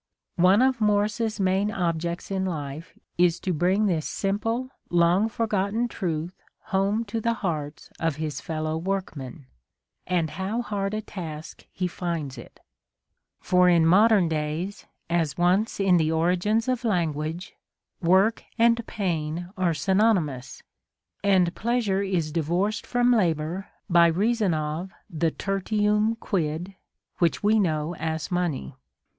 [0.37, 6.33] One of Morris's main objects in life is to bring this simple, long forgotten truth
[6.73, 9.45] home to the hearts of his fellow workmen:
[10.07, 12.59] and how hard a task he finds it!
[13.41, 17.53] For in modern days, as once in the origins of language,
[18.01, 20.63] work and pain are synonymous:
[21.23, 26.73] and pleasure is divorced from labour by reason of the tertium quid
[27.19, 28.73] which we know as money.